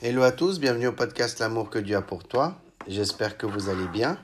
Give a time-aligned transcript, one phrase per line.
[0.00, 2.54] Hello à tous, bienvenue au podcast L'amour que Dieu a pour toi.
[2.86, 4.16] J'espère que vous allez bien.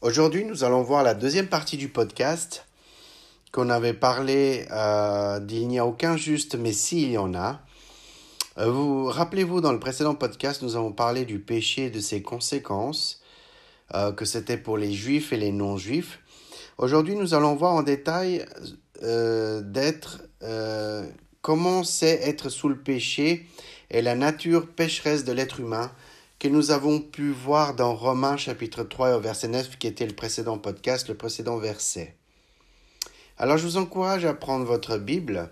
[0.00, 2.66] Aujourd'hui, nous allons voir la deuxième partie du podcast
[3.52, 7.60] qu'on avait parlé euh, d'Il n'y a aucun juste, mais s'il y en a.
[8.58, 12.20] Euh, vous rappelez-vous, dans le précédent podcast, nous avons parlé du péché et de ses
[12.20, 13.22] conséquences,
[13.94, 16.18] euh, que c'était pour les juifs et les non-juifs.
[16.78, 18.44] Aujourd'hui, nous allons voir en détail
[19.00, 20.22] d'être
[21.42, 23.46] comment c'est être sous le péché
[23.94, 25.88] et la nature pécheresse de l'être humain
[26.40, 30.16] que nous avons pu voir dans Romains chapitre 3 au verset 9 qui était le
[30.16, 32.16] précédent podcast, le précédent verset.
[33.38, 35.48] Alors je vous encourage à prendre votre Bible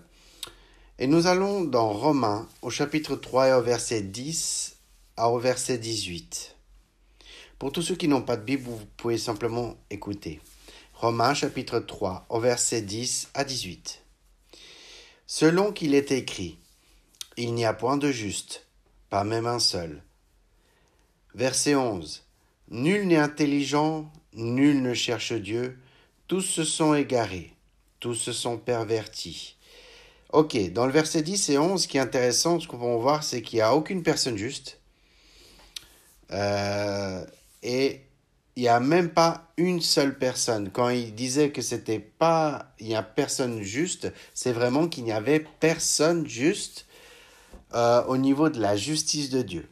[0.99, 4.75] et nous allons dans Romains au chapitre 3 au verset 10
[5.19, 6.57] au verset 18.
[7.59, 10.41] Pour tous ceux qui n'ont pas de Bible, vous pouvez simplement écouter.
[10.95, 14.01] Romains chapitre 3 au verset 10 à 18.
[15.27, 16.57] Selon qu'il est écrit,
[17.37, 18.67] il n'y a point de juste,
[19.09, 20.03] pas même un seul.
[21.35, 22.23] Verset 11.
[22.69, 25.77] Nul n'est intelligent, nul ne cherche Dieu,
[26.27, 27.53] tous se sont égarés,
[27.99, 29.57] tous se sont pervertis.
[30.31, 33.23] Ok, dans le verset 10 et 11, ce qui est intéressant, ce qu'on va voir,
[33.23, 34.79] c'est qu'il n'y a aucune personne juste.
[36.31, 37.23] Euh,
[37.61, 38.01] et
[38.55, 40.71] il n'y a même pas une seule personne.
[40.71, 45.11] Quand il disait que c'était pas, il n'y a personne juste, c'est vraiment qu'il n'y
[45.11, 46.87] avait personne juste
[47.75, 49.69] euh, au niveau de la justice de Dieu.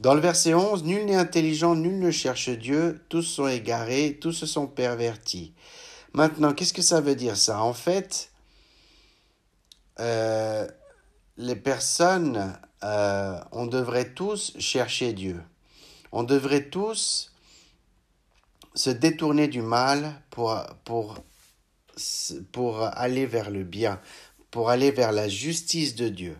[0.00, 4.32] Dans le verset 11, Nul n'est intelligent, nul ne cherche Dieu, tous sont égarés, tous
[4.32, 5.54] se sont pervertis.
[6.12, 7.62] Maintenant, qu'est-ce que ça veut dire ça?
[7.62, 8.30] En fait,
[10.00, 10.66] euh,
[11.36, 15.40] les personnes, euh, on devrait tous chercher Dieu.
[16.10, 17.32] On devrait tous
[18.74, 21.18] se détourner du mal pour, pour,
[22.50, 24.00] pour aller vers le bien,
[24.50, 26.36] pour aller vers la justice de Dieu.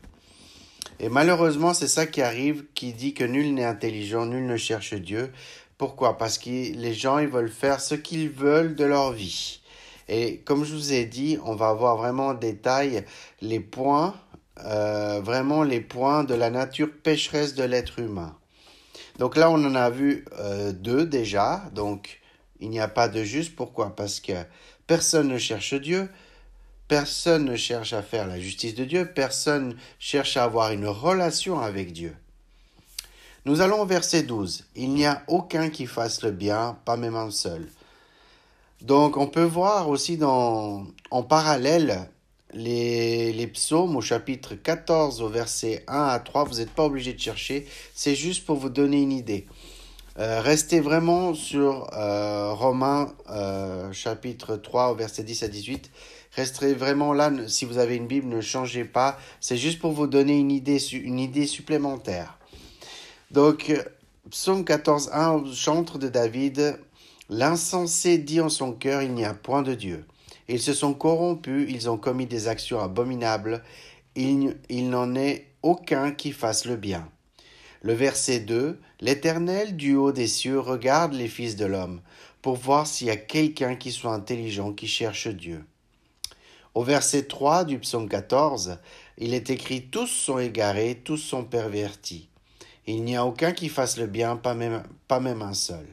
[1.02, 4.94] Et malheureusement, c'est ça qui arrive, qui dit que nul n'est intelligent, nul ne cherche
[4.94, 5.32] Dieu.
[5.76, 6.16] Pourquoi?
[6.16, 9.62] Parce que les gens, ils veulent faire ce qu'ils veulent de leur vie.
[10.08, 13.04] Et comme je vous ai dit, on va voir vraiment en détail
[13.40, 14.14] les points,
[14.64, 18.36] euh, vraiment les points de la nature pécheresse de l'être humain.
[19.18, 21.64] Donc là, on en a vu euh, deux déjà.
[21.74, 22.20] Donc,
[22.60, 23.56] il n'y a pas de juste.
[23.56, 23.96] Pourquoi?
[23.96, 24.34] Parce que
[24.86, 26.08] personne ne cherche Dieu,
[26.92, 31.58] Personne ne cherche à faire la justice de Dieu, personne cherche à avoir une relation
[31.58, 32.14] avec Dieu.
[33.46, 34.66] Nous allons au verset 12.
[34.76, 37.66] Il n'y a aucun qui fasse le bien, pas même un seul.
[38.82, 42.10] Donc on peut voir aussi dans, en parallèle
[42.52, 46.44] les, les psaumes au chapitre 14 au verset 1 à 3.
[46.44, 49.46] Vous n'êtes pas obligé de chercher, c'est juste pour vous donner une idée.
[50.18, 55.90] Euh, restez vraiment sur euh, Romains euh, chapitre 3 au verset 10 à 18
[56.32, 57.30] Resterez vraiment là.
[57.46, 59.18] Si vous avez une Bible, ne changez pas.
[59.40, 62.38] C'est juste pour vous donner une idée, une idée supplémentaire.
[63.30, 63.72] Donc,
[64.30, 66.78] psaume 14, 1, chantre de David.
[67.28, 70.06] L'insensé dit en son cœur, il n'y a point de Dieu.
[70.48, 73.62] Ils se sont corrompus, ils ont commis des actions abominables.
[74.16, 77.08] Il, il n'en est aucun qui fasse le bien.
[77.82, 82.00] Le verset 2 L'Éternel du haut des cieux regarde les fils de l'homme
[82.40, 85.64] pour voir s'il y a quelqu'un qui soit intelligent, qui cherche Dieu.
[86.74, 88.78] Au verset 3 du psaume 14,
[89.18, 92.28] il est écrit Tous sont égarés, tous sont pervertis.
[92.86, 95.86] Il n'y a aucun qui fasse le bien, pas même, pas même un seul.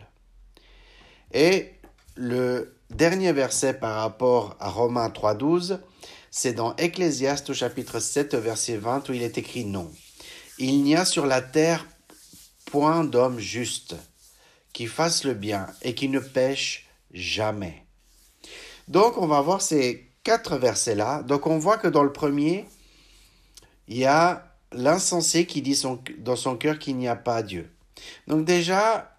[1.33, 1.73] Et
[2.15, 5.79] le dernier verset par rapport à Romains 3.12,
[6.31, 9.91] c'est dans Ecclésiaste au chapitre 7 verset 20 où il est écrit non.
[10.57, 11.85] Il n'y a sur la terre
[12.65, 13.95] point d'homme juste
[14.73, 17.85] qui fasse le bien et qui ne pêche jamais.
[18.87, 21.23] Donc on va voir ces quatre versets-là.
[21.23, 22.65] Donc on voit que dans le premier,
[23.87, 25.81] il y a l'insensé qui dit
[26.19, 27.69] dans son cœur qu'il n'y a pas Dieu.
[28.27, 29.17] Donc déjà,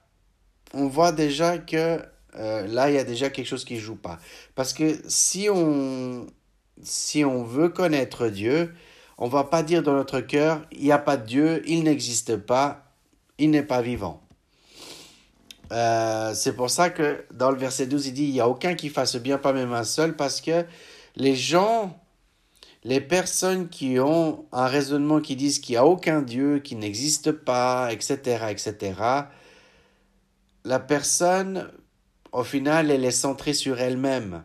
[0.72, 2.00] on voit déjà que
[2.37, 4.19] euh, là, il y a déjà quelque chose qui ne joue pas.
[4.55, 6.27] Parce que si on,
[6.83, 8.72] si on veut connaître Dieu,
[9.19, 12.37] on va pas dire dans notre cœur, il n'y a pas de Dieu, il n'existe
[12.37, 12.85] pas,
[13.38, 14.23] il n'est pas vivant.
[15.72, 18.75] Euh, c'est pour ça que dans le verset 12, il dit, il n'y a aucun
[18.75, 20.64] qui fasse bien, pas même un seul, parce que
[21.17, 21.99] les gens,
[22.84, 27.32] les personnes qui ont un raisonnement qui disent qu'il n'y a aucun Dieu, qu'il n'existe
[27.32, 28.94] pas, etc., etc.,
[30.64, 31.70] la personne,
[32.32, 34.43] au final, elle est centrée sur elle-même.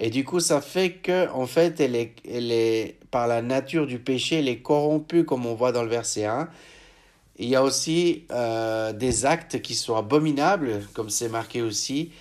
[0.00, 3.86] Et du coup, ça fait que, en fait, elle est, elle est, par la nature
[3.86, 6.48] du péché, elle est corrompue, comme on voit dans le verset 1.
[7.36, 12.12] Il y a aussi euh, des actes qui sont abominables, comme c'est marqué aussi,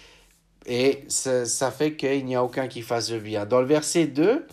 [0.65, 3.45] Et ça, ça fait qu'il n'y a aucun qui fasse le bien.
[3.45, 4.45] Dans le verset 2,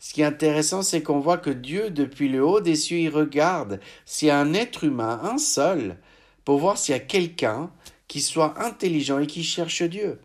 [0.00, 3.10] ce qui est intéressant, c'est qu'on voit que Dieu, depuis le haut des cieux, il
[3.10, 5.98] regarde s'il y a un être humain, un seul,
[6.44, 7.70] pour voir s'il y a quelqu'un
[8.06, 10.18] qui soit intelligent et qui cherche Dieu.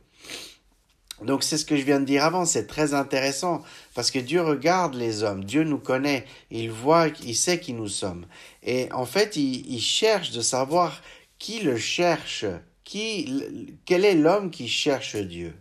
[1.24, 3.62] Donc c'est ce que je viens de dire avant, c'est très intéressant
[3.96, 7.88] parce que Dieu regarde les hommes, Dieu nous connaît, il voit, il sait qui nous
[7.88, 8.26] sommes.
[8.64, 11.02] Et en fait, il, cherche de savoir
[11.40, 12.46] qui le cherche,
[12.84, 13.44] qui,
[13.86, 15.54] quel est l'homme qui cherche Dieu.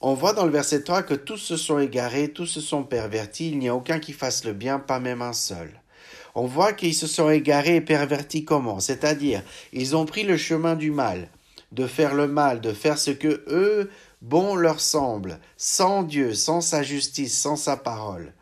[0.00, 3.50] On voit dans le verset 3 que tous se sont égarés, tous se sont pervertis,
[3.50, 5.80] il n'y a aucun qui fasse le bien, pas même un seul.
[6.34, 8.78] On voit qu'ils se sont égarés et pervertis comment?
[8.78, 11.30] C'est-à-dire, ils ont pris le chemin du mal
[11.72, 13.90] de faire le mal, de faire ce que eux
[14.22, 18.32] bon leur semble, sans Dieu, sans sa justice, sans sa parole.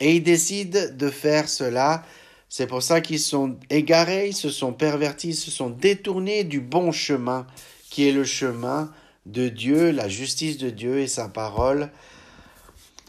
[0.00, 2.04] Et ils décident de faire cela.
[2.48, 6.60] C'est pour ça qu'ils sont égarés, ils se sont pervertis, ils se sont détournés du
[6.60, 7.46] bon chemin,
[7.90, 8.90] qui est le chemin
[9.26, 11.90] de Dieu, la justice de Dieu et sa parole.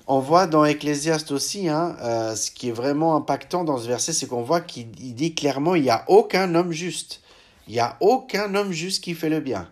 [0.07, 4.13] On voit dans Ecclésiaste aussi, hein, euh, ce qui est vraiment impactant dans ce verset,
[4.13, 7.21] c'est qu'on voit qu'il dit clairement, il n'y a aucun homme juste.
[7.67, 9.69] Il n'y a aucun homme juste qui fait le bien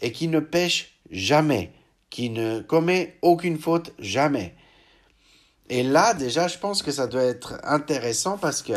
[0.00, 1.72] et qui ne pêche jamais,
[2.10, 4.54] qui ne commet aucune faute jamais.
[5.68, 8.74] Et là, déjà, je pense que ça doit être intéressant parce que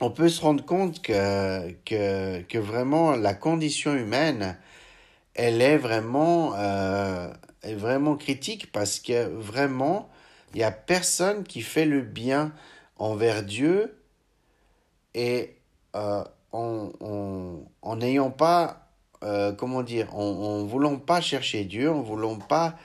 [0.00, 4.56] on peut se rendre compte que, que, vraiment la condition humaine,
[5.34, 7.32] elle est vraiment, euh,
[7.62, 10.10] vraiment critique parce que vraiment,
[10.52, 12.52] il n'y a personne qui fait le bien
[12.96, 13.96] envers Dieu
[15.14, 15.56] et
[15.94, 18.88] euh, en n'ayant pas,
[19.22, 22.76] euh, comment dire, en voulant pas chercher Dieu, en voulant pas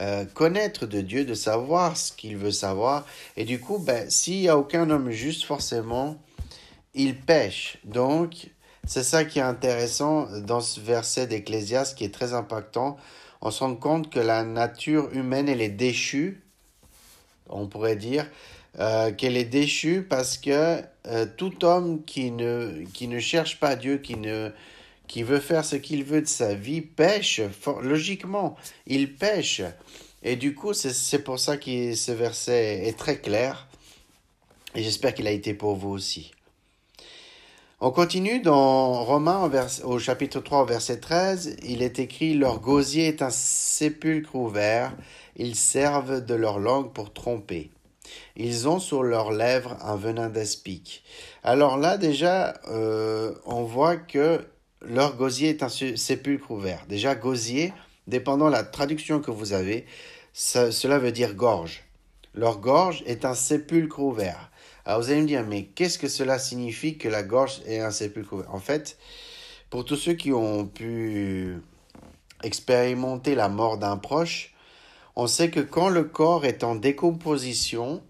[0.00, 3.06] euh, connaître de Dieu, de savoir ce qu'il veut savoir.
[3.36, 6.16] Et du coup, ben, s'il n'y a aucun homme juste, forcément,
[6.94, 7.78] il pêche.
[7.84, 8.50] Donc,
[8.86, 12.96] c'est ça qui est intéressant dans ce verset d'Ecclésias qui est très impactant.
[13.40, 16.42] On se rend compte que la nature humaine, elle est déchue,
[17.48, 18.26] on pourrait dire,
[18.78, 23.76] euh, qu'elle est déchue parce que euh, tout homme qui ne, qui ne cherche pas
[23.76, 24.50] Dieu, qui, ne,
[25.06, 27.40] qui veut faire ce qu'il veut de sa vie, pêche,
[27.82, 28.56] logiquement,
[28.86, 29.62] il pêche.
[30.22, 33.68] Et du coup, c'est pour ça que ce verset est très clair.
[34.74, 36.32] Et j'espère qu'il a été pour vous aussi.
[37.80, 39.50] On continue dans Romains
[39.84, 41.56] au chapitre 3 au verset 13.
[41.64, 44.96] Il est écrit Leur gosier est un sépulcre ouvert,
[45.36, 47.70] ils servent de leur langue pour tromper.
[48.36, 51.04] Ils ont sur leurs lèvres un venin d'aspic.
[51.42, 54.44] Alors là, déjà, euh, on voit que
[54.82, 56.84] leur gosier est un sépulcre ouvert.
[56.88, 57.72] Déjà, gosier,
[58.06, 59.86] dépendant la traduction que vous avez,
[60.32, 61.84] cela veut dire gorge.
[62.34, 64.50] Leur gorge est un sépulcre ouvert.
[64.84, 67.90] Alors vous allez me dire, mais qu'est-ce que cela signifie que la gorge est un
[67.90, 68.54] sépulcre ouvert?
[68.54, 68.98] En fait,
[69.70, 71.56] pour tous ceux qui ont pu
[72.42, 74.53] expérimenter la mort d'un proche,
[75.16, 78.02] on sait que quand le corps est en décomposition,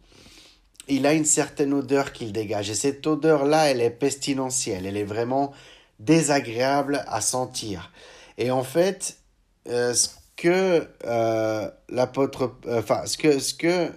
[0.89, 2.71] il a une certaine odeur qu'il dégage.
[2.71, 5.53] Et cette odeur-là, elle est pestilentielle, elle est vraiment
[5.99, 7.93] désagréable à sentir.
[8.39, 9.19] Et en fait,
[9.69, 13.91] euh, ce que euh, l'apôtre, euh, enfin, ce que, ce que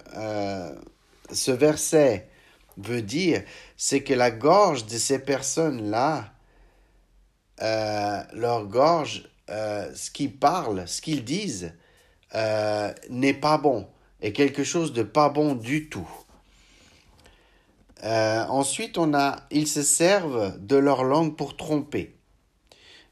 [1.31, 2.29] ce verset
[2.77, 3.43] veut dire,
[3.75, 6.31] c'est que la gorge de ces personnes-là,
[8.33, 11.73] leur gorge, ce qu'ils parlent, ce qu'ils disent,
[12.35, 13.87] euh, n'est pas bon,
[14.21, 16.09] et quelque chose de pas bon du tout.
[18.03, 22.13] Euh, ensuite, on a, ils se servent de leur langue pour tromper.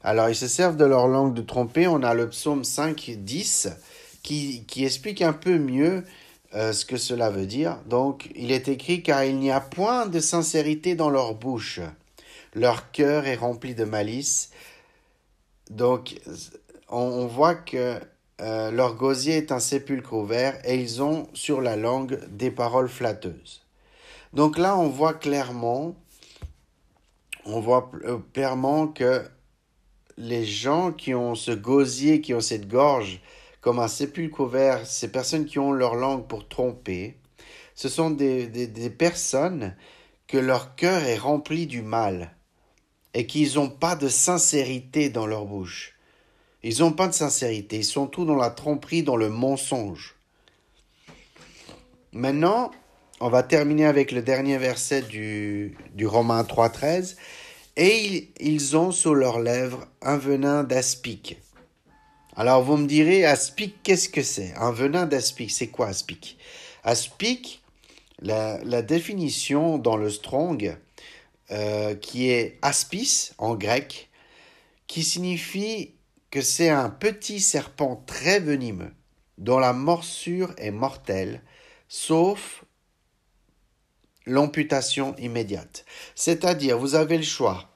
[0.02, 1.88] Alors, ils se servent de leur langue de tromper.
[1.88, 3.68] On a le psaume 5, 10
[4.22, 6.04] qui, qui explique un peu mieux
[6.54, 7.78] euh, ce que cela veut dire.
[7.86, 11.80] Donc, il est écrit car il n'y a point de sincérité dans leur bouche.
[12.54, 14.50] Leur cœur est rempli de malice.
[15.70, 16.14] Donc,
[16.88, 17.98] on voit que
[18.42, 22.88] euh, leur gosier est un sépulcre ouvert et ils ont sur la langue des paroles
[22.88, 23.64] flatteuses.
[24.34, 25.96] Donc là, on voit clairement,
[27.46, 29.24] on voit euh, clairement que
[30.18, 33.20] les gens qui ont ce gosier, qui ont cette gorge
[33.62, 37.16] comme un sépulcre ouvert, ces personnes qui ont leur langue pour tromper,
[37.74, 39.74] ce sont des, des personnes
[40.26, 42.36] que leur cœur est rempli du mal
[43.14, 45.95] et qui n'ont pas de sincérité dans leur bouche.
[46.68, 50.16] Ils n'ont pas de sincérité, ils sont tous dans la tromperie, dans le mensonge.
[52.10, 52.72] Maintenant,
[53.20, 57.14] on va terminer avec le dernier verset du, du Romain 3.13.
[57.76, 61.36] Et ils, ont sur leurs lèvres un venin d'aspic.
[62.34, 64.52] Alors vous me direz, aspic, qu'est-ce que c'est?
[64.56, 66.36] Un venin d'aspic, c'est quoi aspic?
[66.82, 67.62] Aspic,
[68.18, 70.76] la, la, définition dans le Strong,
[71.52, 74.10] euh, qui est aspis en grec,
[74.88, 75.92] qui signifie
[76.30, 78.92] que c'est un petit serpent très venimeux,
[79.38, 81.42] dont la morsure est mortelle,
[81.88, 82.64] sauf
[84.26, 85.84] l'amputation immédiate.
[86.14, 87.70] C'est-à-dire, vous avez le choix.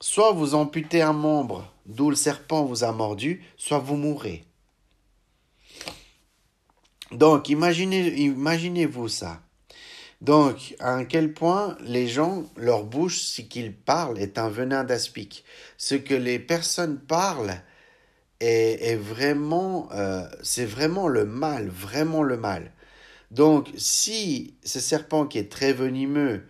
[0.00, 4.44] Soit vous amputez un membre d'où le serpent vous a mordu, soit vous mourrez.
[7.10, 9.42] Donc, imaginez, imaginez-vous ça.
[10.20, 15.44] Donc, à quel point les gens, leur bouche, ce qu'ils parlent, est un venin d'aspic.
[15.76, 17.60] Ce que les personnes parlent
[18.40, 22.72] est, vraiment, euh, c'est vraiment le mal, vraiment le mal.
[23.30, 26.46] Donc, si ce serpent qui est très venimeux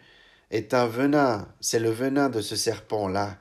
[0.51, 3.39] est un venin, c'est le venin de ce serpent-là,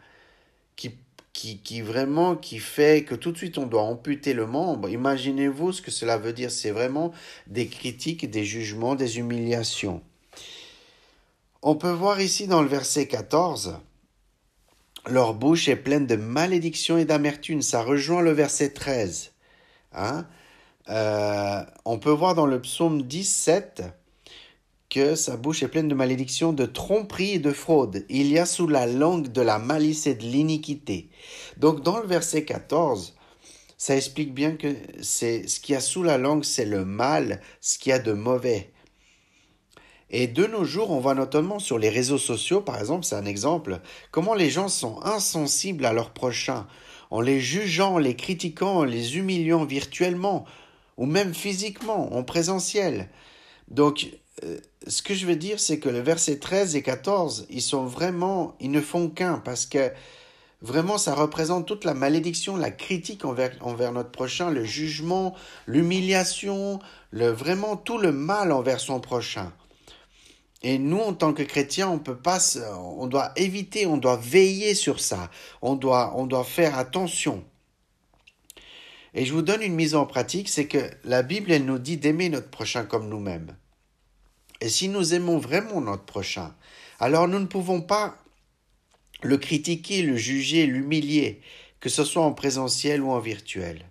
[0.76, 0.96] qui,
[1.34, 5.72] qui, qui vraiment, qui fait que tout de suite on doit amputer le membre, imaginez-vous
[5.72, 6.52] ce que cela veut dire.
[6.52, 7.14] C'est vraiment
[7.48, 10.02] des critiques, des jugements, des humiliations.
[11.62, 13.80] On peut voir ici dans le verset 14,
[15.10, 17.62] leur bouche est pleine de malédictions et d'amertume.
[17.62, 19.32] Ça rejoint le verset 13.
[19.94, 20.28] Hein?
[20.90, 23.84] Euh, on peut voir dans le psaume 17
[24.90, 28.06] que sa bouche est pleine de malédictions, de tromperies et de fraude.
[28.10, 31.10] Il y a sous la langue de la malice et de l'iniquité.
[31.58, 33.16] Donc dans le verset 14,
[33.78, 37.40] ça explique bien que c'est ce qu'il y a sous la langue, c'est le mal,
[37.62, 38.72] ce qu'il y a de mauvais.
[40.12, 43.26] Et de nos jours, on voit notamment sur les réseaux sociaux, par exemple, c'est un
[43.26, 43.80] exemple,
[44.12, 46.68] comment les gens sont insensibles à leurs prochains,
[47.12, 50.46] en les jugeant, les critiquant, les humiliant virtuellement,
[50.98, 53.10] ou même physiquement, en présentiel.
[53.70, 54.10] Donc,
[54.44, 57.86] euh, ce que je veux dire, c'est que le verset 13 et 14, ils sont
[57.86, 59.92] vraiment, ils ne font qu'un, parce que
[60.64, 65.36] vraiment, ça représente toute la malédiction, la critique envers, envers notre prochain, le jugement,
[65.68, 66.80] l'humiliation,
[67.12, 69.54] le, vraiment tout le mal envers son prochain.
[70.62, 72.40] Et nous, en tant que chrétiens, on peut pas,
[72.78, 75.32] on doit éviter, on doit veiller sur ça.
[75.62, 77.46] On doit, on doit faire attention.
[79.14, 81.98] Et je vous donne une mise en pratique, c'est que la Bible, elle nous dit
[81.98, 83.56] d'aimer notre prochain comme nous-mêmes.
[84.62, 86.54] Et si nous aimons vraiment notre prochain,
[87.00, 88.18] alors nous ne pouvons pas
[89.22, 91.42] le critiquer, le juger, l'humilier,
[91.80, 93.86] que ce soit en présentiel ou en virtuel.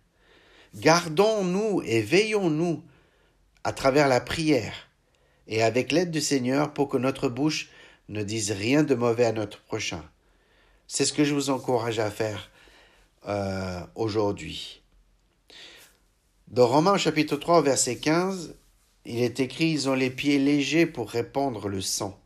[0.76, 2.82] Gardons-nous et veillons-nous
[3.64, 4.87] à travers la prière
[5.48, 7.70] et avec l'aide du Seigneur pour que notre bouche
[8.08, 10.04] ne dise rien de mauvais à notre prochain.
[10.86, 12.50] C'est ce que je vous encourage à faire
[13.26, 14.82] euh, aujourd'hui.
[16.48, 18.54] Dans Romains chapitre 3 verset 15,
[19.04, 22.18] il est écrit Ils ont les pieds légers pour répandre le sang.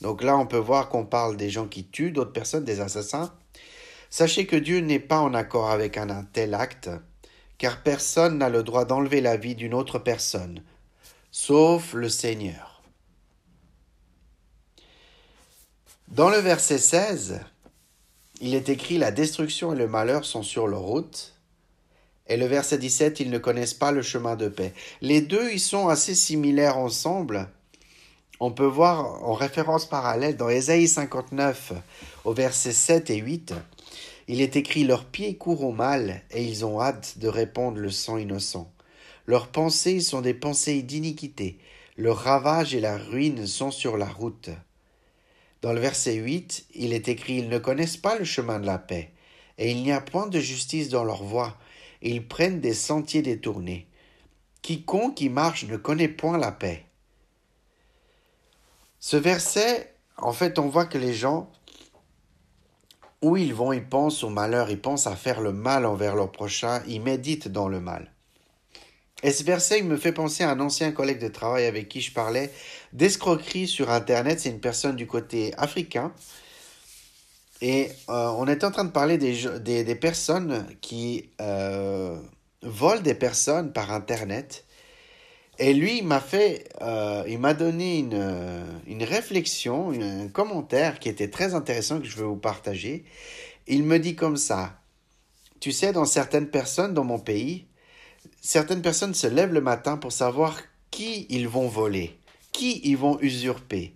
[0.00, 3.32] Donc là, on peut voir qu'on parle des gens qui tuent d'autres personnes, des assassins.
[4.10, 6.90] Sachez que Dieu n'est pas en accord avec un tel acte,
[7.58, 10.62] car personne n'a le droit d'enlever la vie d'une autre personne,
[11.36, 12.80] sauf le Seigneur.
[16.06, 17.40] Dans le verset 16,
[18.40, 21.34] il est écrit La destruction et le malheur sont sur leur route.
[22.28, 24.72] Et le verset 17, ils ne connaissent pas le chemin de paix.
[25.00, 27.48] Les deux, ils sont assez similaires ensemble.
[28.38, 31.72] On peut voir en référence parallèle dans Ésaïe 59
[32.24, 33.54] au verset 7 et 8,
[34.28, 37.90] il est écrit Leurs pieds courent au mal et ils ont hâte de répandre le
[37.90, 38.70] sang innocent.
[39.26, 41.58] Leurs pensées sont des pensées d'iniquité.
[41.96, 44.50] Le ravage et la ruine sont sur la route.
[45.62, 48.78] Dans le verset 8, il est écrit Ils ne connaissent pas le chemin de la
[48.78, 49.12] paix,
[49.56, 51.56] et il n'y a point de justice dans leur voie.
[52.02, 53.88] Ils prennent des sentiers détournés.
[54.60, 56.84] Quiconque y marche ne connaît point la paix.
[59.00, 61.50] Ce verset, en fait, on voit que les gens,
[63.22, 66.32] où ils vont, ils pensent au malheur, ils pensent à faire le mal envers leur
[66.32, 68.13] prochain, ils méditent dans le mal.
[69.24, 72.12] Et ce verset me fait penser à un ancien collègue de travail avec qui je
[72.12, 72.50] parlais
[72.92, 74.38] d'escroquerie sur Internet.
[74.38, 76.12] C'est une personne du côté africain.
[77.62, 82.20] Et euh, on était en train de parler des, des, personnes qui euh,
[82.60, 84.66] volent des personnes par Internet.
[85.58, 91.08] Et lui, il m'a fait, euh, il m'a donné une, une réflexion, un commentaire qui
[91.08, 93.06] était très intéressant que je veux vous partager.
[93.68, 94.82] Il me dit comme ça,
[95.60, 97.68] tu sais, dans certaines personnes dans mon pays,
[98.44, 100.60] certaines personnes se lèvent le matin pour savoir
[100.90, 102.18] qui ils vont voler,
[102.52, 103.94] qui ils vont usurper.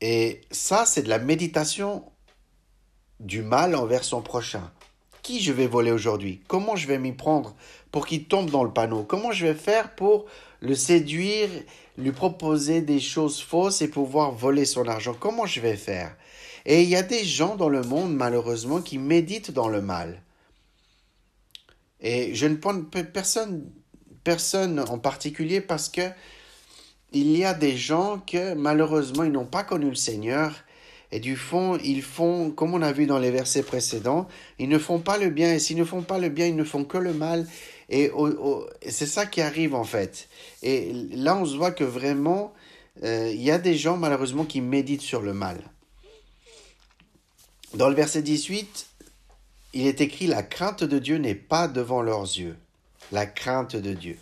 [0.00, 2.04] Et ça, c'est de la méditation
[3.20, 4.72] du mal envers son prochain.
[5.22, 6.40] Qui je vais voler aujourd'hui?
[6.48, 7.54] Comment je vais m'y prendre
[7.92, 9.02] pour qu'il tombe dans le panneau?
[9.02, 10.24] Comment je vais faire pour
[10.60, 11.50] le séduire,
[11.98, 15.14] lui proposer des choses fausses et pouvoir voler son argent?
[15.18, 16.16] Comment je vais faire?
[16.64, 20.22] Et il y a des gens dans le monde, malheureusement, qui méditent dans le mal.
[22.00, 23.70] Et je ne prends personne,
[24.24, 26.02] personne en particulier parce que
[27.12, 30.52] il y a des gens que malheureusement ils n'ont pas connu le Seigneur
[31.10, 34.28] Et du fond, ils font, comme on a vu dans les versets précédents,
[34.58, 35.54] ils ne font pas le bien.
[35.54, 37.46] Et s'ils ne font pas le bien, ils ne font que le mal.
[37.88, 38.10] Et,
[38.86, 40.28] c'est ça qui arrive en fait.
[40.62, 42.52] Et là, on se voit que vraiment,
[43.02, 45.62] euh, il y a des gens malheureusement qui méditent sur le mal.
[47.74, 48.87] Dans le verset 18,
[49.78, 52.56] il est écrit La crainte de Dieu n'est pas devant leurs yeux.
[53.12, 54.18] La crainte de Dieu.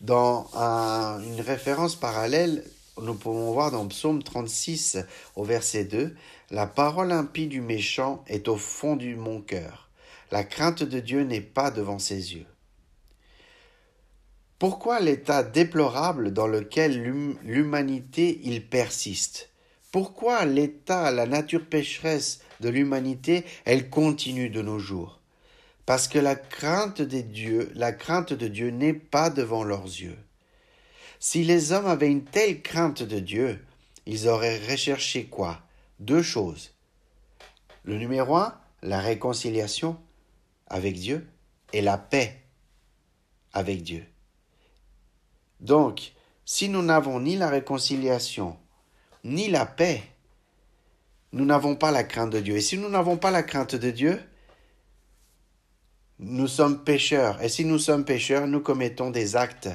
[0.00, 2.62] Dans une référence parallèle,
[3.00, 4.98] nous pouvons voir dans Psaume 36
[5.34, 6.14] au verset 2,
[6.52, 9.88] La parole impie du méchant est au fond de mon cœur.
[10.30, 12.46] La crainte de Dieu n'est pas devant ses yeux.
[14.60, 17.02] Pourquoi l'état déplorable dans lequel
[17.42, 19.48] l'humanité il persiste?
[19.90, 25.20] Pourquoi l'état, la nature pécheresse de l'humanité, elle continue de nos jours
[25.84, 30.16] Parce que la crainte des dieux, la crainte de Dieu n'est pas devant leurs yeux.
[31.20, 33.62] Si les hommes avaient une telle crainte de Dieu,
[34.06, 35.60] ils auraient recherché quoi?
[36.00, 36.72] Deux choses.
[37.84, 39.98] Le numéro un, la réconciliation
[40.68, 41.28] avec Dieu
[41.72, 42.40] et la paix
[43.52, 44.04] avec Dieu.
[45.60, 46.12] Donc,
[46.44, 48.56] si nous n'avons ni la réconciliation,
[49.24, 50.02] ni la paix,
[51.32, 52.56] nous n'avons pas la crainte de Dieu.
[52.56, 54.20] Et si nous n'avons pas la crainte de Dieu,
[56.18, 57.42] nous sommes pécheurs.
[57.42, 59.70] Et si nous sommes pécheurs, nous commettons des actes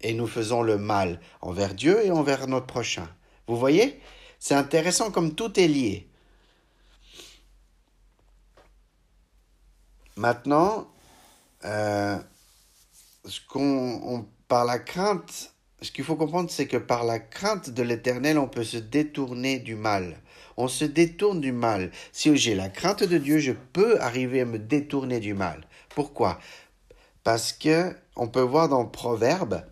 [0.00, 3.08] et nous faisons le mal envers Dieu et envers notre prochain.
[3.46, 4.00] Vous voyez?
[4.38, 6.06] C'est intéressant comme tout est lié.
[10.16, 10.86] Maintenant,
[11.64, 12.18] euh,
[13.24, 17.82] ce qu'on par la crainte, ce qu'il faut comprendre, c'est que par la crainte de
[17.82, 20.16] l'éternel, on peut se détourner du mal.
[20.56, 21.90] On se détourne du mal.
[22.12, 25.66] Si j'ai la crainte de Dieu, je peux arriver à me détourner du mal.
[25.90, 26.38] Pourquoi?
[27.22, 29.64] Parce que on peut voir dans Proverbe,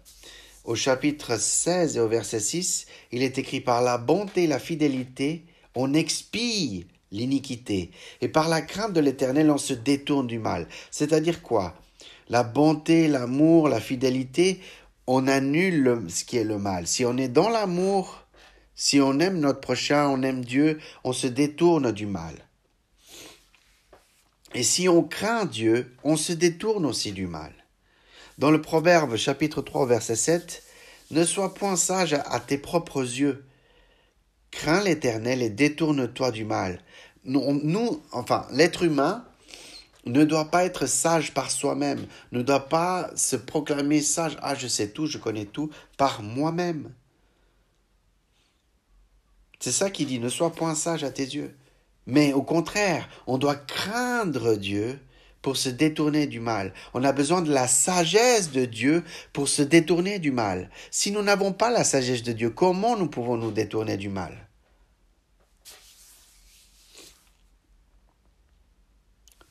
[0.64, 4.58] au chapitre 16 et au verset 6, il est écrit par la bonté et la
[4.58, 5.44] fidélité,
[5.74, 7.90] on expie l'iniquité.
[8.20, 10.66] Et par la crainte de l'éternel, on se détourne du mal.
[10.90, 11.74] C'est-à-dire quoi?
[12.28, 14.60] La bonté, l'amour, la fidélité,
[15.06, 16.86] on annule ce qui est le mal.
[16.86, 18.26] Si on est dans l'amour,
[18.74, 22.34] si on aime notre prochain, on aime Dieu, on se détourne du mal.
[24.54, 27.52] Et si on craint Dieu, on se détourne aussi du mal.
[28.38, 30.62] Dans le Proverbe chapitre 3 verset 7,
[31.10, 33.44] Ne sois point sage à tes propres yeux.
[34.50, 36.80] Crains l'Éternel et détourne-toi du mal.
[37.24, 39.24] Nous, nous enfin, l'être humain,
[40.04, 44.66] ne doit pas être sage par soi-même, ne doit pas se proclamer sage, ah je
[44.66, 46.92] sais tout, je connais tout, par moi-même.
[49.60, 51.54] C'est ça qui dit, ne sois point sage à tes yeux.
[52.06, 54.98] Mais au contraire, on doit craindre Dieu
[55.40, 56.72] pour se détourner du mal.
[56.94, 60.70] On a besoin de la sagesse de Dieu pour se détourner du mal.
[60.90, 64.48] Si nous n'avons pas la sagesse de Dieu, comment nous pouvons nous détourner du mal?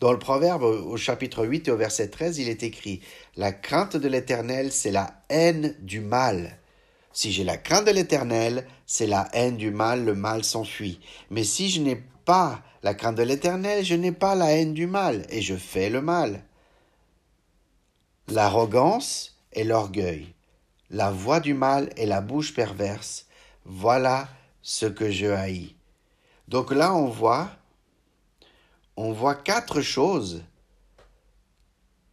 [0.01, 3.01] Dans le Proverbe au chapitre 8 et au verset 13, il est écrit
[3.35, 6.57] La crainte de l'Éternel, c'est la haine du mal.
[7.13, 10.99] Si j'ai la crainte de l'Éternel, c'est la haine du mal, le mal s'enfuit.
[11.29, 14.87] Mais si je n'ai pas la crainte de l'Éternel, je n'ai pas la haine du
[14.87, 16.41] mal, et je fais le mal.
[18.27, 20.33] L'arrogance et l'orgueil,
[20.89, 23.27] la voix du mal et la bouche perverse,
[23.65, 24.27] voilà
[24.63, 25.75] ce que je haïs.
[26.47, 27.51] Donc là, on voit
[28.97, 30.43] on voit quatre choses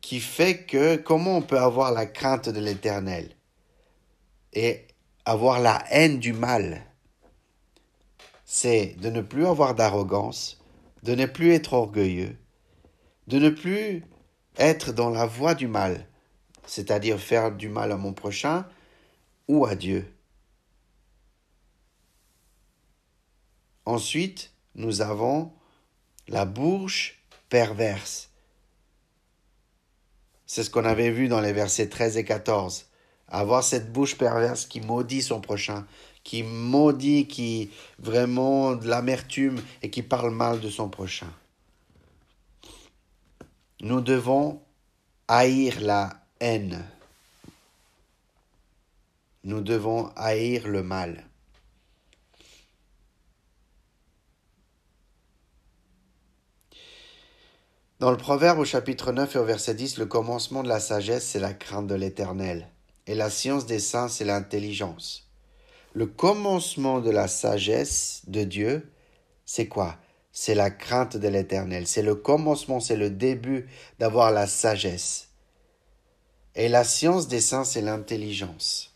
[0.00, 3.30] qui fait que comment on peut avoir la crainte de l'Éternel
[4.54, 4.86] et
[5.24, 6.82] avoir la haine du mal.
[8.44, 10.58] C'est de ne plus avoir d'arrogance,
[11.02, 12.36] de ne plus être orgueilleux,
[13.26, 14.04] de ne plus
[14.56, 16.06] être dans la voie du mal,
[16.66, 18.66] c'est-à-dire faire du mal à mon prochain
[19.48, 20.10] ou à Dieu.
[23.84, 25.52] Ensuite, nous avons
[26.28, 28.28] la bouche perverse.
[30.46, 32.86] C'est ce qu'on avait vu dans les versets 13 et 14.
[33.28, 35.86] Avoir cette bouche perverse qui maudit son prochain,
[36.24, 41.32] qui maudit, qui vraiment de l'amertume et qui parle mal de son prochain.
[43.80, 44.60] Nous devons
[45.28, 46.10] haïr la
[46.40, 46.84] haine.
[49.44, 51.27] Nous devons haïr le mal.
[58.00, 61.26] Dans le Proverbe au chapitre 9 et au verset 10, le commencement de la sagesse,
[61.26, 62.68] c'est la crainte de l'Éternel,
[63.08, 65.28] et la science des saints, c'est l'intelligence.
[65.94, 68.88] Le commencement de la sagesse de Dieu,
[69.46, 69.96] c'est quoi?
[70.30, 71.88] C'est la crainte de l'Éternel.
[71.88, 73.66] C'est le commencement, c'est le début
[73.98, 75.30] d'avoir la sagesse.
[76.54, 78.94] Et la science des saints, c'est l'intelligence.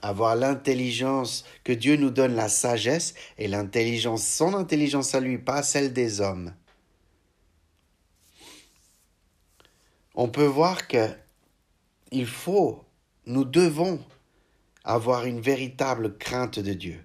[0.00, 5.62] avoir l'intelligence, que Dieu nous donne la sagesse et l'intelligence, son intelligence à lui, pas
[5.62, 6.54] celle des hommes.
[10.14, 11.08] On peut voir que
[12.12, 12.84] il faut,
[13.26, 14.00] nous devons
[14.84, 17.04] avoir une véritable crainte de Dieu.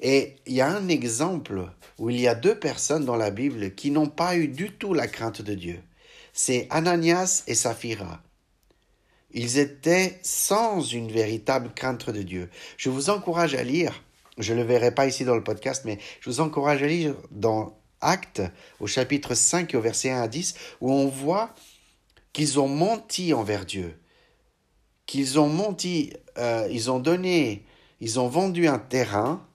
[0.00, 3.74] Et il y a un exemple où il y a deux personnes dans la Bible
[3.74, 5.80] qui n'ont pas eu du tout la crainte de Dieu.
[6.32, 8.20] C'est Ananias et Saphira.
[9.30, 12.50] Ils étaient sans une véritable crainte de Dieu.
[12.76, 14.02] Je vous encourage à lire,
[14.38, 17.14] je ne le verrai pas ici dans le podcast, mais je vous encourage à lire
[17.30, 18.42] dans Actes,
[18.80, 21.54] au chapitre 5 au verset 1 à 10, où on voit
[22.34, 23.98] qu'ils ont menti envers Dieu,
[25.06, 27.64] qu'ils ont menti, euh, ils ont donné,
[28.00, 29.46] ils ont vendu un terrain,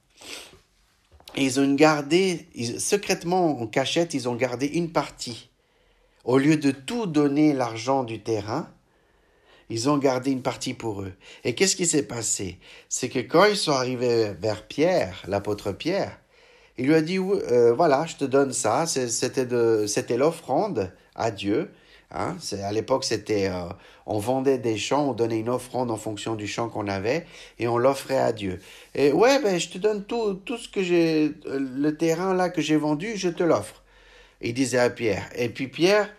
[1.36, 2.48] et ils ont gardé,
[2.80, 5.52] secrètement en cachette, ils ont gardé une partie.
[6.24, 8.68] Au lieu de tout donner l'argent du terrain,
[9.70, 11.14] ils ont gardé une partie pour eux.
[11.44, 12.60] Et qu'est-ce qui s'est passé?
[12.88, 16.20] C'est que quand ils sont arrivés vers Pierre, l'apôtre Pierre,
[16.78, 21.72] il lui a dit, euh, voilà, je te donne ça, c'était l'offrande à Dieu.
[22.12, 22.38] Hein?
[22.64, 23.66] À l'époque, c'était, euh,
[24.06, 27.28] on vendait des champs, on donnait une offrande en fonction du champ qu'on avait
[27.60, 28.60] et on l'offrait à Dieu.
[28.96, 32.50] Et ouais, ben, je te donne tout, tout ce que j'ai, euh, le terrain là
[32.50, 33.84] que j'ai vendu, je te l'offre.
[34.42, 35.30] Il disait à Pierre.
[35.36, 36.10] Et puis Pierre,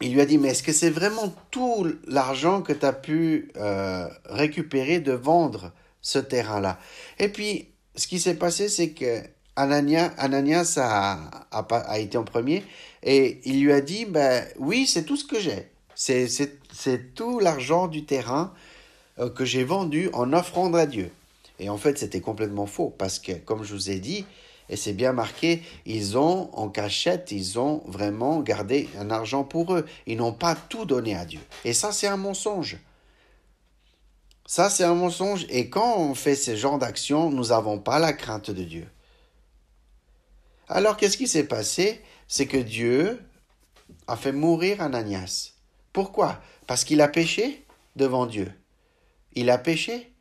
[0.00, 3.50] il lui a dit, mais est-ce que c'est vraiment tout l'argent que tu as pu
[3.56, 5.72] euh, récupérer de vendre
[6.02, 6.78] ce terrain-là?
[7.18, 9.22] Et puis, ce qui s'est passé, c'est que
[9.58, 12.64] Ananias, Ananias a, a, a, été en premier
[13.02, 15.70] et il lui a dit, ben oui, c'est tout ce que j'ai.
[15.94, 18.54] C'est tout l'argent du terrain
[19.18, 21.10] euh, que j'ai vendu en offrande à Dieu.
[21.58, 24.24] Et en fait, c'était complètement faux parce que, comme je vous ai dit,
[24.68, 29.74] et c'est bien marqué, ils ont en cachette, ils ont vraiment gardé un argent pour
[29.74, 29.84] eux.
[30.06, 31.40] Ils n'ont pas tout donné à Dieu.
[31.64, 32.78] Et ça, c'est un mensonge.
[34.46, 35.46] Ça, c'est un mensonge.
[35.48, 38.86] Et quand on fait ce genre d'action, nous n'avons pas la crainte de Dieu.
[40.68, 42.02] Alors, qu'est-ce qui s'est passé?
[42.26, 43.22] C'est que Dieu
[44.06, 45.52] a fait mourir Ananias.
[45.92, 46.40] Pourquoi?
[46.66, 47.64] Parce qu'il a péché
[47.96, 48.52] devant Dieu.
[49.34, 50.12] Il a péché.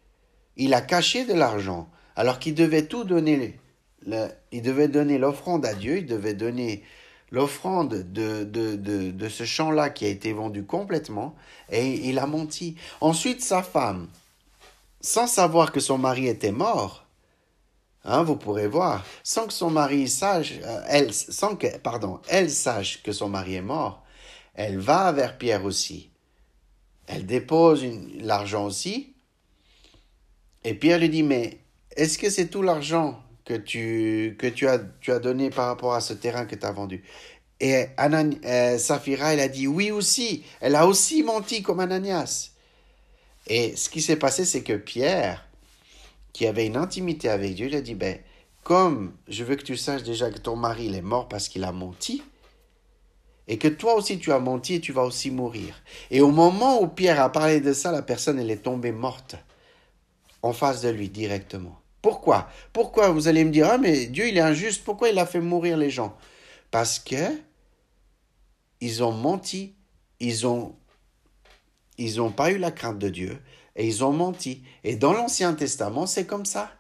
[0.56, 3.60] Il a caché de l'argent alors qu'il devait tout donner
[4.52, 6.84] il devait donner l'offrande à Dieu, il devait donner
[7.32, 11.36] l'offrande de, de, de, de ce champ-là qui a été vendu complètement,
[11.70, 12.76] et il a menti.
[13.02, 14.08] Ensuite, sa femme,
[15.02, 17.06] sans savoir que son mari était mort,
[18.08, 22.50] hein, vous pourrez voir, sans que son mari sache, euh, elle, sans que, pardon, elle
[22.50, 24.04] sache que son mari est mort,
[24.56, 26.10] elle va vers Pierre aussi.
[27.06, 27.86] Elle dépose
[28.20, 29.14] l'argent aussi.
[30.64, 31.60] Et Pierre lui dit, mais
[31.96, 35.94] est-ce que c'est tout l'argent que tu, que tu, as, tu as donné par rapport
[35.94, 37.04] à ce terrain que tu as vendu?
[37.60, 40.44] Et Anan, euh, Saphira, elle a dit oui aussi.
[40.60, 42.52] Elle a aussi menti comme Ananias.
[43.48, 45.47] Et ce qui s'est passé, c'est que Pierre,
[46.38, 48.20] qui avait une intimité avec Dieu, il a dit, ben,
[48.64, 51.72] comme je veux que tu saches déjà que ton mari est mort parce qu'il a
[51.72, 52.22] menti,
[53.48, 55.82] et que toi aussi tu as menti et tu vas aussi mourir.
[56.12, 59.36] Et au moment où Pierre a parlé de ça, la personne elle est tombée morte
[60.44, 61.82] en face de lui directement.
[62.04, 62.48] Pourquoi?
[62.72, 65.42] Pourquoi Vous allez me dire, ah mais Dieu il est injuste, pourquoi il a fait
[65.42, 66.16] mourir les gens?
[66.70, 67.16] Parce que
[68.80, 69.74] ils ont menti,
[70.20, 70.76] ils ont
[71.98, 73.40] ils n'ont pas eu la crainte de Dieu
[73.78, 74.62] et ils ont menti.
[74.84, 76.72] Et dans l'Ancien Testament, c'est comme ça.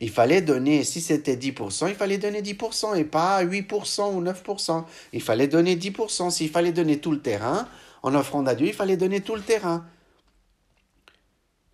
[0.00, 4.84] Il fallait donner, si c'était 10%, il fallait donner 10% et pas 8% ou 9%.
[5.12, 6.30] Il fallait donner 10%.
[6.30, 7.68] S'il fallait donner tout le terrain,
[8.02, 9.86] en offrande à Dieu, il fallait donner tout le terrain.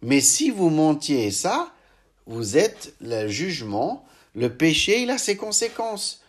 [0.03, 1.73] Mais si vous mentiez ça,
[2.27, 4.05] vous êtes le jugement,
[4.35, 6.23] le péché, il a ses conséquences.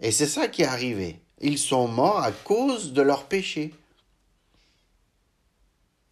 [0.00, 1.20] Et c'est ça qui est arrivé.
[1.40, 3.74] Ils sont morts à cause de leur péché.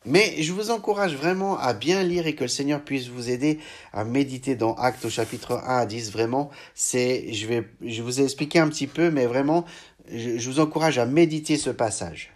[0.06, 3.58] Mais je vous encourage vraiment à bien lire et que le Seigneur puisse vous aider
[3.92, 6.12] à méditer dans Actes au chapitre 1 à 10.
[6.12, 9.64] Vraiment, c'est, je vais, je vous ai expliqué un petit peu, mais vraiment,
[10.12, 12.32] je vous encourage à méditer ce passage.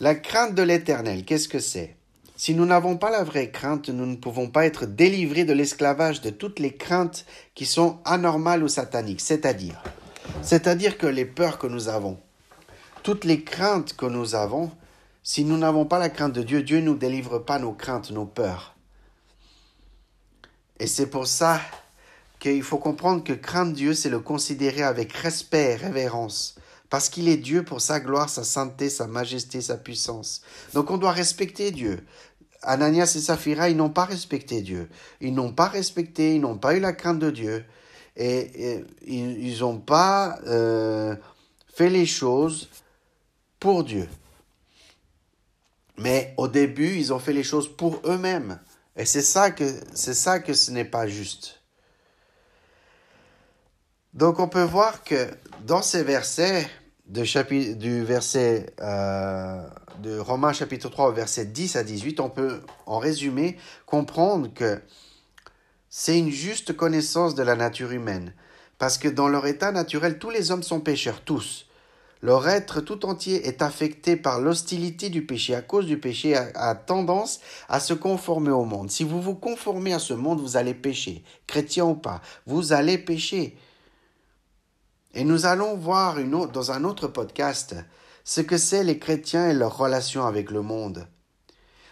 [0.00, 1.96] La crainte de l'éternel, qu'est-ce que c'est?
[2.36, 6.20] Si nous n'avons pas la vraie crainte, nous ne pouvons pas être délivrés de l'esclavage
[6.20, 9.82] de toutes les craintes qui sont anormales ou sataniques, c'est-à-dire,
[10.40, 12.16] c'est-à-dire que les peurs que nous avons,
[13.02, 14.70] toutes les craintes que nous avons,
[15.28, 18.12] si nous n'avons pas la crainte de Dieu, Dieu ne nous délivre pas nos craintes,
[18.12, 18.74] nos peurs.
[20.80, 21.60] Et c'est pour ça
[22.38, 26.54] qu'il faut comprendre que craindre Dieu, c'est le considérer avec respect et révérence
[26.88, 30.40] parce qu'il est Dieu pour sa gloire, sa sainteté, sa majesté, sa puissance.
[30.72, 32.06] Donc on doit respecter Dieu.
[32.62, 34.88] Ananias et Saphira, ils n'ont pas respecté Dieu.
[35.20, 37.66] Ils n'ont pas respecté, ils n'ont pas eu la crainte de Dieu.
[38.16, 41.16] Et, ils n'ont pas euh,
[41.68, 42.70] fait les choses
[43.60, 44.08] pour Dieu.
[45.98, 48.58] Mais au début, ils ont fait les choses pour eux-mêmes.
[48.96, 51.60] Et c'est ça que ce n'est pas juste.
[54.14, 55.28] Donc on peut voir que
[55.66, 56.68] dans ces versets
[57.06, 59.62] de chapitre, du verset euh,
[60.00, 63.56] de Romains chapitre 3 au verset 10 à 18, on peut en résumé
[63.86, 64.80] comprendre que
[65.88, 68.34] c'est une juste connaissance de la nature humaine.
[68.78, 71.67] Parce que dans leur état naturel, tous les hommes sont pécheurs, tous.
[72.20, 75.54] Leur être tout entier est affecté par l'hostilité du péché.
[75.54, 78.90] À cause du péché, a, tendance à se conformer au monde.
[78.90, 81.22] Si vous vous conformez à ce monde, vous allez pécher.
[81.46, 83.56] Chrétien ou pas, vous allez pécher.
[85.14, 86.16] Et nous allons voir
[86.52, 87.76] dans un autre podcast
[88.24, 91.06] ce que c'est les chrétiens et leur relation avec le monde.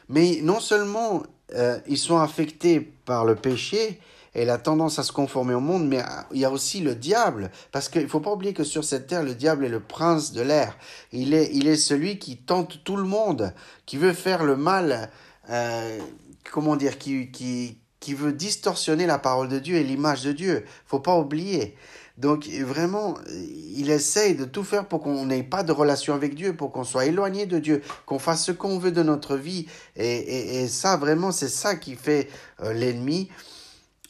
[0.09, 1.23] Mais non seulement
[1.55, 4.01] euh, ils sont affectés par le péché,
[4.37, 7.51] et la tendance à se conformer au monde, mais il y a aussi le diable,
[7.73, 10.33] parce qu'il ne faut pas oublier que sur cette terre, le diable est le prince
[10.33, 10.77] de l'air.
[11.11, 13.55] Il est, il est celui qui tente tout le monde,
[13.87, 15.11] qui veut faire le mal,
[15.49, 15.99] euh,
[16.53, 20.67] comment dire, qui, qui, qui veut distorsionner la parole de Dieu et l'image de Dieu.
[20.85, 21.75] faut pas oublier.
[22.19, 23.17] Donc vraiment,
[23.75, 26.85] il essaye de tout faire pour qu'on n'ait pas de relation avec Dieu, pour qu'on
[26.85, 29.67] soit éloigné de Dieu, qu'on fasse ce qu'on veut de notre vie.
[29.97, 32.29] Et, et, et ça, vraiment, c'est ça qui fait
[32.63, 33.31] euh, l'ennemi.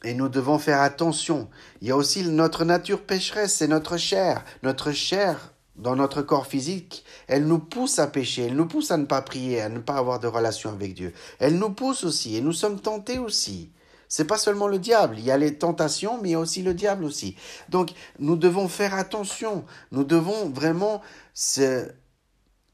[0.05, 1.49] Et nous devons faire attention.
[1.81, 4.45] Il y a aussi notre nature pécheresse, c'est notre chair.
[4.63, 8.97] Notre chair, dans notre corps physique, elle nous pousse à pécher, elle nous pousse à
[8.97, 11.13] ne pas prier, à ne pas avoir de relation avec Dieu.
[11.39, 13.71] Elle nous pousse aussi, et nous sommes tentés aussi.
[14.09, 16.63] C'est pas seulement le diable, il y a les tentations, mais il y a aussi
[16.63, 17.37] le diable aussi.
[17.69, 19.65] Donc, nous devons faire attention.
[19.91, 21.03] Nous devons vraiment
[21.35, 21.89] se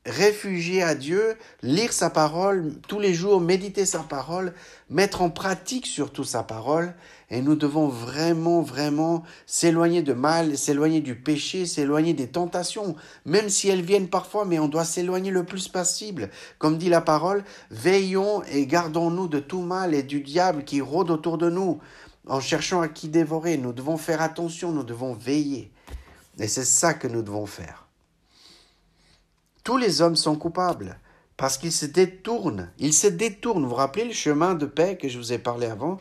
[0.04, 4.52] réfugier à Dieu, lire sa parole tous les jours, méditer sa parole,
[4.90, 6.94] mettre en pratique surtout sa parole,
[7.30, 13.48] et nous devons vraiment, vraiment s'éloigner de mal, s'éloigner du péché, s'éloigner des tentations, même
[13.48, 16.30] si elles viennent parfois, mais on doit s'éloigner le plus possible.
[16.58, 21.10] Comme dit la parole, veillons et gardons-nous de tout mal et du diable qui rôde
[21.10, 21.78] autour de nous,
[22.26, 23.56] en cherchant à qui dévorer.
[23.56, 25.70] Nous devons faire attention, nous devons veiller.
[26.38, 27.81] Et c'est ça que nous devons faire.
[29.64, 30.98] Tous les hommes sont coupables
[31.36, 32.70] parce qu'ils se détournent.
[32.78, 33.62] Ils se détournent.
[33.62, 35.98] Vous vous rappelez le chemin de paix que je vous ai parlé avant?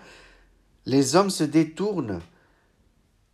[0.85, 2.21] Les hommes se détournent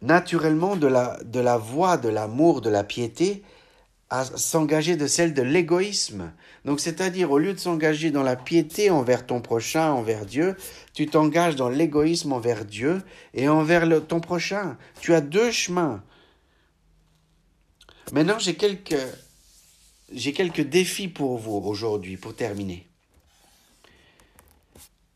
[0.01, 3.43] naturellement de la, voie de l'amour, de la piété,
[4.09, 6.31] à s'engager de celle de l'égoïsme.
[6.65, 10.55] Donc, c'est-à-dire, au lieu de s'engager dans la piété envers ton prochain, envers Dieu,
[10.93, 13.01] tu t'engages dans l'égoïsme envers Dieu
[13.33, 14.77] et envers ton prochain.
[15.01, 16.03] Tu as deux chemins.
[18.13, 18.95] Maintenant, j'ai quelques
[20.11, 22.87] j'ai quelques défis pour vous aujourd'hui, pour terminer.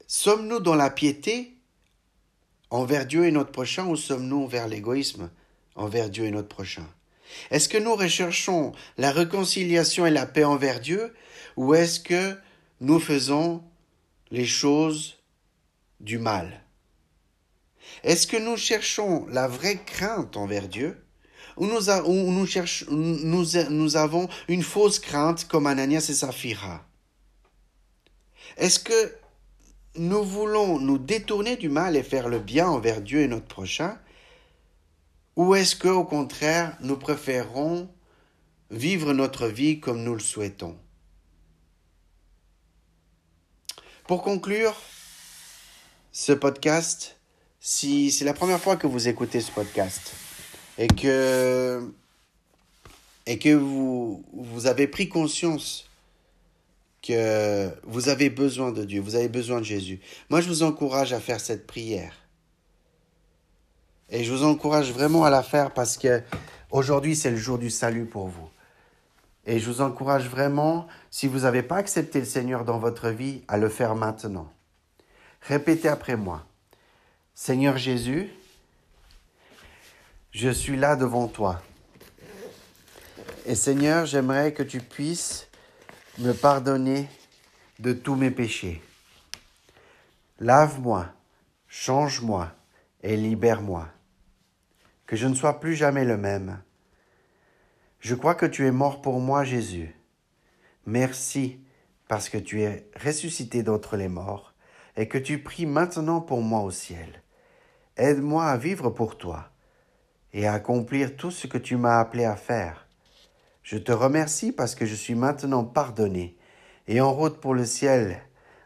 [0.07, 1.55] Sommes-nous dans la piété
[2.69, 5.29] envers Dieu et notre prochain ou sommes-nous envers l'égoïsme
[5.75, 6.87] envers Dieu et notre prochain?
[7.49, 11.13] Est-ce que nous recherchons la réconciliation et la paix envers Dieu
[11.55, 12.37] ou est-ce que
[12.81, 13.63] nous faisons
[14.31, 15.17] les choses
[16.01, 16.61] du mal?
[18.03, 21.01] Est-ce que nous cherchons la vraie crainte envers Dieu
[21.57, 26.85] où nous, nous, cherchons, nous, nous avons une fausse crainte comme Ananias et Saphira
[28.57, 29.15] Est-ce que
[29.95, 33.97] nous voulons nous détourner du mal et faire le bien envers Dieu et notre prochain?
[35.35, 37.89] Ou est-ce que, au contraire, nous préférons
[38.69, 40.77] vivre notre vie comme nous le souhaitons?
[44.07, 44.75] Pour conclure
[46.11, 47.17] ce podcast,
[47.59, 50.13] si c'est la première fois que vous écoutez ce podcast,
[50.81, 51.93] et que,
[53.27, 55.87] et que vous, vous avez pris conscience
[57.03, 59.99] que vous avez besoin de Dieu, vous avez besoin de Jésus.
[60.31, 62.15] Moi, je vous encourage à faire cette prière.
[64.09, 66.23] Et je vous encourage vraiment à la faire parce que
[66.71, 68.49] aujourd'hui, c'est le jour du salut pour vous.
[69.45, 73.43] Et je vous encourage vraiment, si vous n'avez pas accepté le Seigneur dans votre vie,
[73.47, 74.51] à le faire maintenant.
[75.41, 76.43] Répétez après moi.
[77.35, 78.31] Seigneur Jésus,
[80.31, 81.61] je suis là devant toi.
[83.45, 85.47] Et Seigneur, j'aimerais que tu puisses
[86.19, 87.09] me pardonner
[87.79, 88.81] de tous mes péchés.
[90.39, 91.07] Lave-moi,
[91.67, 92.51] change-moi
[93.03, 93.89] et libère-moi.
[95.05, 96.61] Que je ne sois plus jamais le même.
[97.99, 99.95] Je crois que tu es mort pour moi, Jésus.
[100.85, 101.59] Merci
[102.07, 104.53] parce que tu es ressuscité d'entre les morts
[104.95, 107.21] et que tu pries maintenant pour moi au ciel.
[107.97, 109.50] Aide-moi à vivre pour toi
[110.33, 112.87] et à accomplir tout ce que tu m'as appelé à faire.
[113.63, 116.37] Je te remercie parce que je suis maintenant pardonné
[116.87, 118.21] et en route pour le ciel.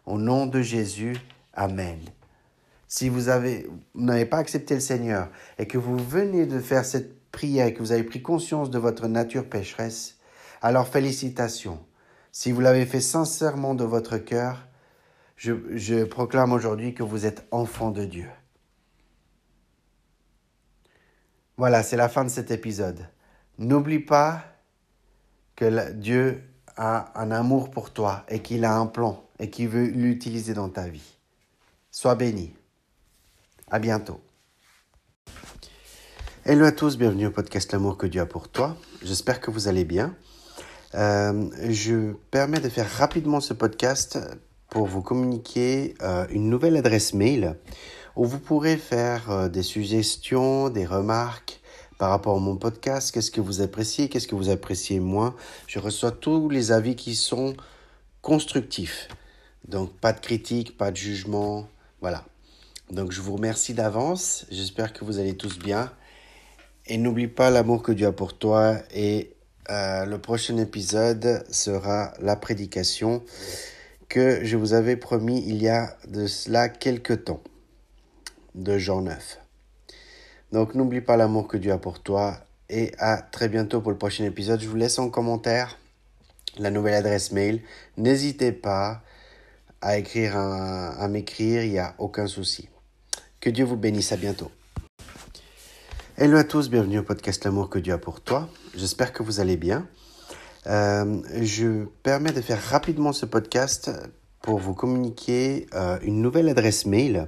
[0.05, 1.17] Au nom de Jésus,
[1.55, 1.99] Amen.
[2.87, 7.29] Si vous avez, n'avez pas accepté le Seigneur et que vous venez de faire cette
[7.31, 10.17] prière et que vous avez pris conscience de votre nature pécheresse,
[10.61, 11.79] alors félicitations.
[12.31, 14.67] Si vous l'avez fait sincèrement de votre cœur,
[15.37, 18.29] je proclame aujourd'hui que vous êtes enfant de Dieu.
[21.57, 23.07] Voilà, c'est la fin de cet épisode.
[23.59, 24.43] N'oublie pas
[25.55, 26.43] que Dieu
[26.75, 30.67] a un amour pour toi et qu'il a un plan et qu'il veut l'utiliser dans
[30.67, 31.15] ta vie.
[31.91, 32.53] Sois béni.
[33.71, 34.19] À bientôt.
[36.43, 38.75] Hello à tous, bienvenue au podcast L'amour que Dieu a pour toi.
[39.01, 40.13] J'espère que vous allez bien.
[40.93, 44.19] Euh, je permets de faire rapidement ce podcast
[44.69, 47.55] pour vous communiquer euh, une nouvelle adresse mail
[48.15, 51.59] où vous pourrez faire euh, des suggestions, des remarques,
[51.97, 55.33] par rapport à mon podcast, qu'est-ce que vous appréciez, qu'est-ce que vous appréciez moins?
[55.67, 57.55] Je reçois tous les avis qui sont
[58.21, 59.07] constructifs.
[59.67, 61.67] Donc pas de critique, pas de jugement,
[62.01, 62.25] voilà.
[62.91, 65.91] Donc je vous remercie d'avance, j'espère que vous allez tous bien.
[66.85, 68.77] Et n'oublie pas l'amour que Dieu a pour toi.
[68.93, 69.33] Et
[69.69, 73.23] euh, le prochain épisode sera la prédication
[74.07, 77.41] que je vous avais promis il y a de cela quelques temps,
[78.55, 79.39] de Jean 9.
[80.51, 82.37] Donc n'oublie pas l'amour que Dieu a pour toi
[82.69, 84.61] et à très bientôt pour le prochain épisode.
[84.61, 85.77] Je vous laisse en commentaire
[86.57, 87.61] la nouvelle adresse mail.
[87.97, 89.01] N'hésitez pas
[89.81, 92.69] à écrire, à m'écrire, il n'y a aucun souci.
[93.39, 94.49] Que Dieu vous bénisse, à bientôt.
[96.17, 98.49] Hello à tous, bienvenue au podcast L'amour que Dieu a pour toi.
[98.73, 99.87] J'espère que vous allez bien.
[100.65, 103.91] Euh, je permets de faire rapidement ce podcast
[104.41, 107.27] pour vous communiquer euh, une nouvelle adresse mail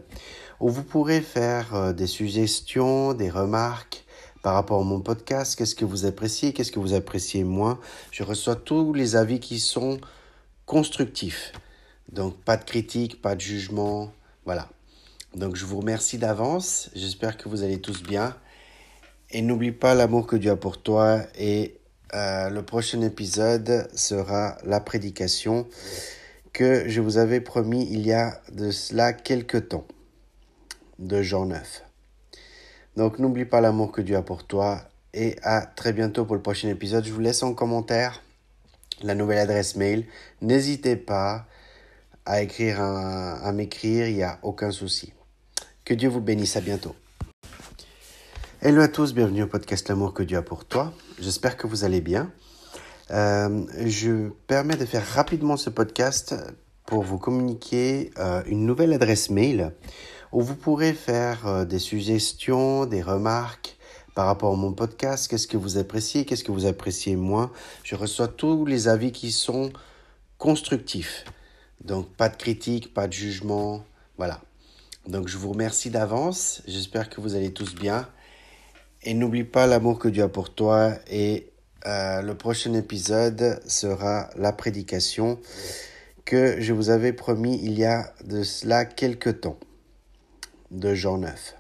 [0.60, 4.06] où vous pourrez faire euh, des suggestions, des remarques
[4.42, 7.80] par rapport à mon podcast, qu'est-ce que vous appréciez, qu'est-ce que vous appréciez moins?
[8.12, 10.00] Je reçois tous les avis qui sont
[10.66, 11.52] constructifs.
[12.12, 14.12] Donc pas de critique, pas de jugement,
[14.46, 14.70] voilà.
[15.36, 18.36] Donc je vous remercie d'avance, j'espère que vous allez tous bien.
[19.32, 21.78] Et n'oublie pas l'amour que Dieu a pour toi et
[22.14, 25.68] euh, le prochain épisode sera la prédication
[26.54, 29.86] que je vous avais promis il y a de cela quelques temps
[31.00, 31.84] de Jean 9.
[32.96, 34.82] Donc n'oublie pas l'amour que Dieu a pour toi
[35.14, 37.06] et à très bientôt pour le prochain épisode.
[37.06, 38.24] Je vous laisse en commentaire
[39.02, 40.06] la nouvelle adresse mail.
[40.42, 41.46] N'hésitez pas
[42.26, 45.14] à écrire, à m'écrire, il n'y a aucun souci.
[45.86, 46.96] Que Dieu vous bénisse, à bientôt.
[48.62, 50.92] Hello à tous, bienvenue au podcast L'amour que Dieu a pour toi.
[51.20, 52.32] J'espère que vous allez bien.
[53.12, 56.36] Euh, je permets de faire rapidement ce podcast
[56.86, 59.72] pour vous communiquer euh, une nouvelle adresse mail
[60.32, 63.78] où vous pourrez faire euh, des suggestions, des remarques
[64.16, 67.52] par rapport à mon podcast, qu'est-ce que vous appréciez, qu'est-ce que vous appréciez moins?
[67.84, 69.72] Je reçois tous les avis qui sont
[70.40, 71.24] constructifs.
[71.84, 73.86] Donc pas de critique, pas de jugement,
[74.18, 74.42] voilà.
[75.08, 78.10] Donc je vous remercie d'avance, j'espère que vous allez tous bien.
[79.04, 81.52] Et n'oublie pas l'amour que Dieu a pour toi et
[81.86, 85.40] euh, le prochain épisode sera la prédication
[86.26, 89.60] que je vous avais promis il y a de cela quelques temps
[90.72, 91.56] de Jean 9.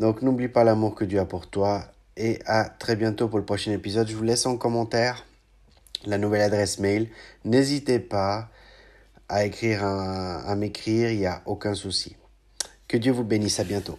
[0.00, 1.84] Donc n'oublie pas l'amour que Dieu a pour toi
[2.16, 4.08] et à très bientôt pour le prochain épisode.
[4.08, 5.24] Je vous laisse en commentaire
[6.04, 7.08] la nouvelle adresse mail.
[7.44, 8.48] N'hésitez pas
[9.28, 12.16] à écrire, à m'écrire, il n'y a aucun souci.
[12.86, 13.98] Que Dieu vous bénisse, à bientôt.